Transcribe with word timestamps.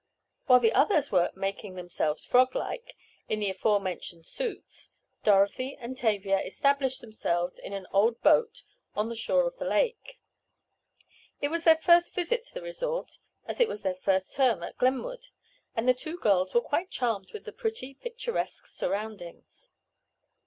While 0.47 0.59
the 0.61 0.73
others 0.73 1.11
were 1.11 1.31
"making 1.35 1.75
themselves 1.75 2.25
frog 2.25 2.55
like" 2.55 2.95
in 3.29 3.39
the 3.39 3.51
aforementioned 3.51 4.25
suits, 4.25 4.89
Dorothy 5.23 5.77
and 5.79 5.95
Tavia 5.95 6.39
established 6.39 7.01
themselves 7.01 7.59
in 7.59 7.71
an 7.71 7.85
old 7.93 8.19
boat 8.23 8.63
on 8.95 9.09
the 9.09 9.15
shore 9.15 9.45
of 9.45 9.57
the 9.57 9.65
lake. 9.65 10.19
It 11.39 11.49
was 11.49 11.65
their 11.65 11.77
first 11.77 12.15
visit 12.15 12.45
to 12.45 12.53
the 12.55 12.63
resort 12.63 13.19
as 13.45 13.59
it 13.61 13.67
was 13.67 13.83
their 13.83 13.93
first 13.93 14.31
summer 14.31 14.49
term 14.53 14.63
at 14.63 14.77
Glenwood, 14.79 15.27
and 15.75 15.87
the 15.87 15.93
two 15.93 16.17
girls 16.17 16.55
were 16.55 16.63
charmed 16.89 17.31
with 17.31 17.45
the 17.45 17.53
pretty, 17.53 17.93
picturesque 17.93 18.65
surroundings. 18.65 19.69